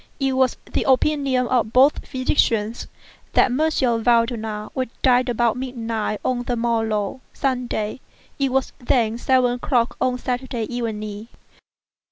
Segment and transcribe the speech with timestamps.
[0.19, 2.87] It was the opinion of both physicians
[3.33, 4.01] that M.
[4.03, 7.99] Valdemar would die about midnight on the morrow (Sunday).
[8.39, 11.27] It was then seven o'clock on Saturday evening.